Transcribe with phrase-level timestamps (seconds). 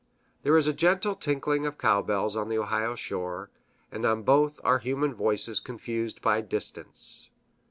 [0.41, 3.51] There is a gentle tinkling of cowbells on the Ohio shore,
[3.91, 7.29] and on both are human voices confused by distance.